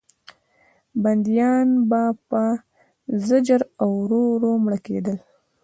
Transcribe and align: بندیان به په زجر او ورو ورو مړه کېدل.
بندیان 1.03 1.67
به 1.89 2.03
په 2.29 2.41
زجر 3.27 3.61
او 3.81 3.89
ورو 4.01 4.21
ورو 4.33 4.51
مړه 4.63 4.79
کېدل. 4.87 5.17